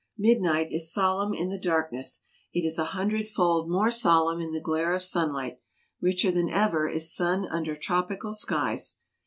[0.17, 4.95] Midnight is solemn in the darkness; it is a hundredfold more solemn in the glare
[4.95, 5.59] of sunlight,
[6.01, 8.97] richer than ever is sun under tropical skies.